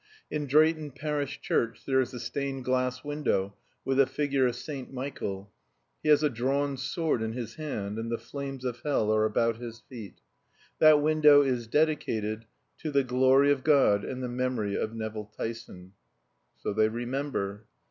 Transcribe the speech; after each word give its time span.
In 0.31 0.47
Drayton 0.47 0.89
Parish 0.89 1.41
Church 1.41 1.85
there 1.85 1.99
is 2.01 2.11
a 2.11 2.19
stained 2.19 2.65
glass 2.65 3.03
window 3.03 3.53
with 3.85 3.99
a 3.99 4.07
figure 4.07 4.47
of 4.47 4.55
St. 4.55 4.91
Michael; 4.91 5.51
he 6.01 6.09
has 6.09 6.23
a 6.23 6.29
drawn 6.31 6.75
sword 6.75 7.21
in 7.21 7.33
his 7.33 7.53
hand 7.53 7.99
and 7.99 8.11
the 8.11 8.17
flames 8.17 8.65
of 8.65 8.79
hell 8.81 9.13
are 9.13 9.25
about 9.25 9.57
his 9.57 9.81
feet. 9.81 10.19
That 10.79 11.03
window 11.03 11.43
is 11.43 11.67
dedicated 11.67 12.45
TO 12.79 12.89
THE 12.89 13.03
GLORY 13.03 13.51
OF 13.51 13.63
GOD 13.63 14.03
AND 14.03 14.23
THE 14.23 14.27
MEMORY 14.27 14.75
OF 14.75 14.95
NEVILL 14.95 15.33
TYSON. 15.37 15.93
So 16.57 16.73
they 16.73 16.89
remember. 16.89 17.67